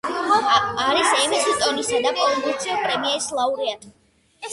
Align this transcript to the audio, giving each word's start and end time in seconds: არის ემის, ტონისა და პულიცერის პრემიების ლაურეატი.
არის 0.85 1.11
ემის, 1.17 1.43
ტონისა 1.63 1.99
და 2.05 2.13
პულიცერის 2.21 2.81
პრემიების 2.87 3.29
ლაურეატი. 3.41 3.93